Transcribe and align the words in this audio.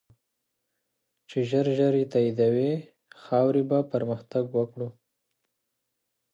چی 1.29 1.39
ژر 1.49 1.67
ژر 1.77 1.93
یی 1.99 2.05
تایدوی، 2.11 2.71
خاوری 3.23 3.63
به 3.69 3.77
پرمختګ 3.91 4.45
وکړو 4.53 4.89